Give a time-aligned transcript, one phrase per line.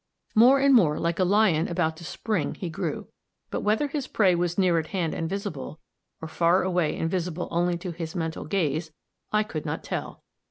[0.33, 3.09] More and more like a lion about to spring, he grew;
[3.51, 5.79] but whether his prey was near at hand and visible,
[6.23, 8.91] or far away and visible only to his mental gaze,
[9.31, 10.23] I could not tell.